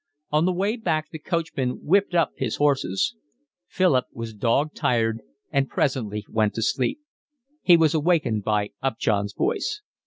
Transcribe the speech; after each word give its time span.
On 0.31 0.45
the 0.45 0.51
way 0.51 0.77
back 0.77 1.11
the 1.11 1.19
coachman 1.19 1.85
whipped 1.85 2.15
up 2.15 2.31
his 2.35 2.55
horses. 2.55 3.15
Philip 3.67 4.05
was 4.11 4.33
dog 4.33 4.73
tired 4.73 5.21
and 5.51 5.69
presently 5.69 6.25
went 6.27 6.55
to 6.55 6.63
sleep. 6.63 6.99
He 7.61 7.77
was 7.77 7.93
awakened 7.93 8.43
by 8.43 8.71
Upjohn's 8.81 9.33
voice. 9.33 9.83